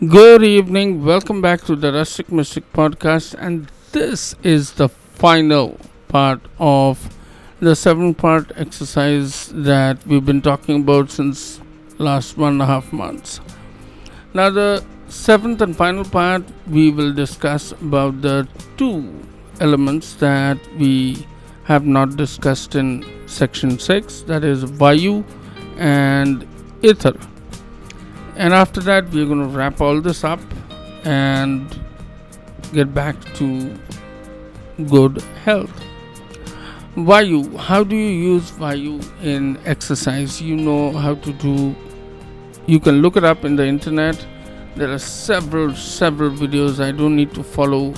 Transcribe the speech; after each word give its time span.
Good 0.00 0.42
evening. 0.42 1.04
Welcome 1.04 1.40
back 1.40 1.60
to 1.66 1.76
the 1.76 1.92
Rustic 1.92 2.30
Mystic 2.32 2.70
podcast, 2.72 3.36
and 3.38 3.70
this 3.92 4.34
is 4.42 4.72
the 4.72 4.88
final 4.88 5.78
part 6.08 6.40
of 6.58 7.16
the 7.60 7.76
seven-part 7.76 8.50
exercise 8.56 9.52
that 9.54 10.04
we've 10.04 10.26
been 10.26 10.42
talking 10.42 10.80
about 10.80 11.12
since 11.12 11.60
last 11.98 12.36
one 12.36 12.54
and 12.54 12.62
a 12.62 12.66
half 12.66 12.92
months. 12.92 13.40
Now, 14.34 14.50
the 14.50 14.84
seventh 15.06 15.62
and 15.62 15.76
final 15.76 16.04
part, 16.04 16.42
we 16.66 16.90
will 16.90 17.12
discuss 17.12 17.70
about 17.70 18.20
the 18.20 18.48
two 18.76 19.14
elements 19.60 20.14
that 20.14 20.58
we 20.76 21.24
have 21.62 21.86
not 21.86 22.16
discussed 22.16 22.74
in 22.74 23.04
section 23.28 23.78
six, 23.78 24.22
that 24.22 24.42
is 24.42 24.64
Vayu 24.64 25.24
and 25.78 26.44
Ether 26.82 27.16
and 28.36 28.52
after 28.52 28.80
that 28.80 29.08
we're 29.10 29.26
going 29.26 29.40
to 29.40 29.56
wrap 29.56 29.80
all 29.80 30.00
this 30.00 30.24
up 30.24 30.40
and 31.04 31.80
get 32.72 32.92
back 32.94 33.16
to 33.34 33.78
good 34.88 35.20
health. 35.44 35.82
Vayu 36.96 37.56
how 37.56 37.82
do 37.84 37.96
you 37.96 38.34
use 38.34 38.50
vayu 38.52 39.02
in 39.22 39.58
exercise? 39.64 40.40
You 40.40 40.56
know 40.56 40.92
how 40.92 41.14
to 41.16 41.32
do 41.32 41.74
you 42.66 42.80
can 42.80 43.02
look 43.02 43.16
it 43.16 43.24
up 43.24 43.44
in 43.44 43.56
the 43.56 43.66
internet. 43.66 44.26
There 44.76 44.90
are 44.90 44.98
several 44.98 45.74
several 45.74 46.30
videos. 46.30 46.82
I 46.82 46.90
don't 46.92 47.14
need 47.14 47.34
to 47.34 47.42
follow 47.42 47.94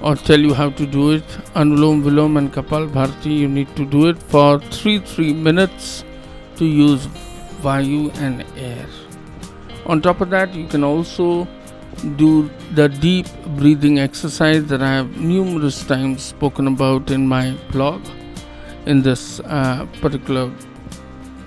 or 0.00 0.16
tell 0.16 0.40
you 0.40 0.54
how 0.54 0.70
to 0.70 0.86
do 0.86 1.10
it. 1.12 1.26
Anulom 1.54 2.02
vilom 2.02 2.38
and 2.38 2.52
kapal 2.52 2.88
bharti 2.88 3.36
you 3.38 3.48
need 3.48 3.74
to 3.76 3.84
do 3.84 4.08
it 4.08 4.22
for 4.34 4.58
3 4.60 4.98
3 5.00 5.34
minutes 5.34 6.04
to 6.56 6.66
use 6.66 7.06
vayu 7.68 8.02
and 8.28 8.44
air 8.56 8.99
on 9.86 10.00
top 10.02 10.20
of 10.20 10.30
that, 10.30 10.54
you 10.54 10.66
can 10.66 10.84
also 10.84 11.46
do 12.16 12.50
the 12.74 12.88
deep 12.88 13.26
breathing 13.56 13.98
exercise 13.98 14.64
that 14.66 14.82
I 14.82 14.92
have 14.92 15.16
numerous 15.20 15.84
times 15.84 16.22
spoken 16.22 16.66
about 16.66 17.10
in 17.10 17.26
my 17.26 17.56
blog. 17.72 18.02
In 18.86 19.02
this 19.02 19.40
uh, 19.40 19.86
particular 20.00 20.50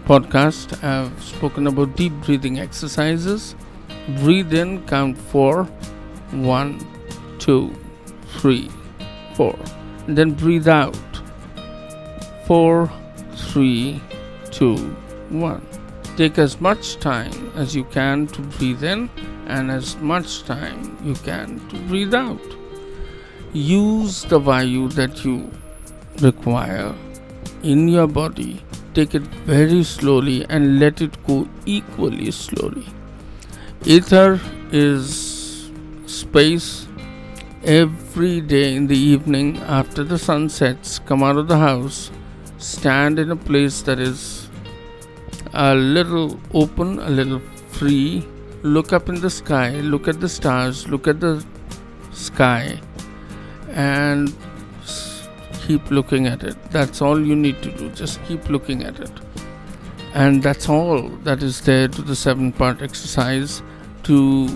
podcast, 0.06 0.84
I've 0.84 1.24
spoken 1.24 1.68
about 1.68 1.96
deep 1.96 2.14
breathing 2.26 2.60
exercises. 2.60 3.56
Breathe 4.20 4.54
in, 4.54 4.86
count 4.86 5.18
four, 5.18 5.64
one, 6.32 6.86
two, 7.40 7.74
three, 8.40 8.70
four. 9.36 9.58
And 10.08 10.18
then 10.18 10.32
breathe 10.32 10.68
out, 10.68 10.98
four, 12.46 12.92
three, 13.36 14.02
two, 14.52 14.76
one. 15.30 15.66
Take 16.16 16.38
as 16.38 16.62
much 16.62 16.98
time 17.00 17.52
as 17.56 17.76
you 17.76 17.86
can 17.86 18.28
to 18.28 18.42
breathe 18.42 18.84
in 18.84 19.10
and 19.48 19.72
as 19.72 19.96
much 19.98 20.44
time 20.44 20.96
you 21.04 21.16
can 21.16 21.60
to 21.70 21.78
breathe 21.88 22.14
out. 22.14 22.40
Use 23.54 24.24
the 24.26 24.40
Vayu 24.40 24.94
that 24.94 25.26
you 25.26 25.50
require 26.22 26.94
in 27.64 27.88
your 27.88 28.08
body. 28.08 28.64
Take 28.94 29.16
it 29.16 29.24
very 29.46 29.84
slowly 29.84 30.46
and 30.50 30.80
let 30.80 31.02
it 31.02 31.18
go 31.26 31.48
equally 31.66 32.30
slowly. 32.30 32.86
Ether 33.84 34.40
is 34.72 35.72
space 36.06 36.88
every 37.64 38.40
day 38.40 38.76
in 38.76 38.86
the 38.86 38.98
evening 38.98 39.58
after 39.58 40.04
the 40.04 40.20
sun 40.20 40.48
sets. 40.50 41.00
Come 41.00 41.24
out 41.24 41.38
of 41.38 41.48
the 41.48 41.58
house, 41.58 42.12
stand 42.60 43.18
in 43.18 43.32
a 43.32 43.36
place 43.36 43.82
that 43.82 44.00
is 44.00 44.43
a 45.54 45.76
little 45.76 46.40
open, 46.54 47.00
a 47.00 47.10
little 47.10 47.40
free. 47.70 48.28
Look 48.64 48.94
up 48.94 49.10
in 49.10 49.20
the 49.20 49.30
sky, 49.30 49.72
look 49.82 50.08
at 50.08 50.20
the 50.20 50.30
stars, 50.30 50.88
look 50.88 51.08
at 51.08 51.20
the 51.20 51.46
sky, 52.12 52.80
and 53.70 54.34
keep 55.68 55.92
looking 55.92 56.28
at 56.28 56.44
it. 56.44 56.56
That's 56.72 57.02
all 57.02 57.20
you 57.20 57.36
need 57.36 57.62
to 57.64 57.72
do. 57.78 57.90
Just 57.90 58.24
keep 58.24 58.50
looking 58.50 58.84
at 58.84 59.00
it. 59.00 59.12
And 60.14 60.44
that's 60.44 60.70
all 60.70 61.10
that 61.24 61.42
is 61.42 61.62
there 61.62 61.88
to 61.88 62.02
the 62.02 62.16
seven 62.16 62.52
part 62.52 62.82
exercise 62.82 63.62
to 64.04 64.48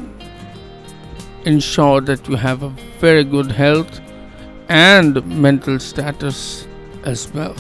ensure 1.46 2.02
that 2.02 2.28
you 2.28 2.36
have 2.36 2.64
a 2.64 2.70
very 3.00 3.24
good 3.24 3.52
health 3.52 4.00
and 4.70 5.26
mental 5.26 5.80
status 5.80 6.68
as 7.04 7.34
well. 7.34 7.56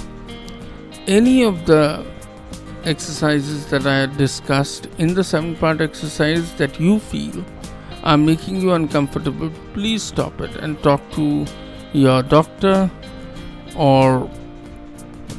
Any 1.08 1.44
of 1.44 1.66
the 1.66 2.06
exercises 2.88 3.66
that 3.68 3.86
I 3.86 3.96
had 3.98 4.18
discussed 4.18 4.88
in 4.98 5.14
the 5.14 5.24
seven 5.24 5.56
part 5.56 5.82
exercise 5.82 6.54
that 6.56 6.80
you 6.80 7.00
feel 7.00 7.44
are 8.04 8.18
making 8.18 8.62
you 8.62 8.72
uncomfortable, 8.74 9.52
please 9.74 10.04
stop 10.04 10.40
it 10.42 10.56
and 10.56 10.82
talk 10.82 11.02
to 11.12 11.46
your 11.94 12.24
doctor 12.24 12.90
or 13.76 14.30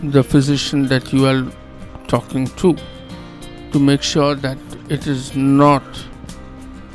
the 0.03 0.23
physician 0.23 0.87
that 0.89 1.13
you 1.13 1.27
are 1.27 1.47
talking 2.07 2.47
to 2.63 2.77
to 3.73 3.79
make 3.79 4.03
sure 4.03 4.35
that 4.35 4.59
it 4.89 5.07
is 5.07 5.35
not 5.35 5.83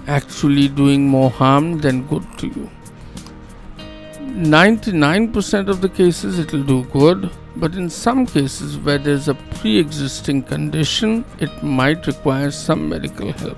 actually 0.07 0.67
doing 0.67 1.07
more 1.07 1.29
harm 1.29 1.79
than 1.79 2.05
good 2.07 2.25
to 2.37 2.47
you. 2.47 2.69
99% 4.19 5.69
of 5.69 5.81
the 5.81 5.89
cases 5.89 6.39
it 6.39 6.51
will 6.51 6.63
do 6.63 6.83
good 6.85 7.31
but 7.55 7.75
in 7.75 7.87
some 7.89 8.25
cases 8.25 8.77
where 8.77 8.97
there's 8.97 9.27
a 9.27 9.35
pre 9.35 9.77
existing 9.79 10.43
condition, 10.43 11.25
it 11.39 11.63
might 11.63 12.07
require 12.07 12.51
some 12.51 12.89
medical 12.89 13.31
help. 13.31 13.57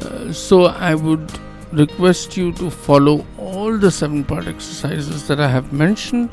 Uh, 0.00 0.32
so, 0.32 0.66
I 0.66 0.94
would 0.94 1.30
request 1.72 2.36
you 2.36 2.52
to 2.52 2.70
follow 2.70 3.26
all 3.36 3.76
the 3.76 3.90
seven 3.90 4.22
part 4.24 4.46
exercises 4.46 5.26
that 5.28 5.40
I 5.40 5.48
have 5.48 5.72
mentioned 5.72 6.30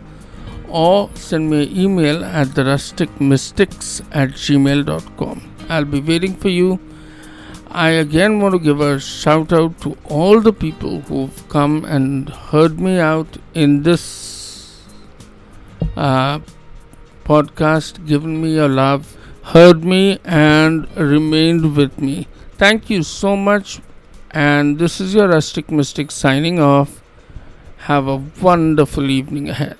or 0.68 1.10
send 1.14 1.50
me 1.50 1.64
an 1.64 1.76
email 1.76 2.24
at 2.24 2.46
therusticmystics 2.48 4.02
at 4.12 4.30
gmail.com. 4.30 5.42
I'll 5.68 5.84
be 5.84 6.00
waiting 6.00 6.34
for 6.34 6.48
you 6.48 6.80
I 7.70 7.90
again 7.90 8.40
want 8.40 8.52
to 8.54 8.58
give 8.58 8.80
a 8.80 9.00
shout 9.00 9.52
out 9.52 9.80
to 9.80 9.96
all 10.04 10.40
the 10.40 10.52
people 10.52 11.00
who've 11.02 11.48
come 11.48 11.84
and 11.84 12.28
heard 12.28 12.78
me 12.78 12.98
out 12.98 13.36
in 13.54 13.82
this 13.82 14.82
uh, 15.96 16.40
podcast, 17.24 18.06
given 18.06 18.40
me 18.42 18.54
your 18.54 18.68
love, 18.68 19.16
heard 19.42 19.84
me, 19.84 20.18
and 20.24 20.88
remained 20.96 21.76
with 21.76 21.98
me. 21.98 22.28
Thank 22.52 22.90
you 22.90 23.02
so 23.02 23.36
much. 23.36 23.80
And 24.30 24.78
this 24.78 25.00
is 25.00 25.14
your 25.14 25.28
Rustic 25.28 25.70
Mystic 25.70 26.10
signing 26.10 26.60
off. 26.60 27.02
Have 27.88 28.06
a 28.08 28.16
wonderful 28.40 29.10
evening 29.10 29.48
ahead. 29.48 29.78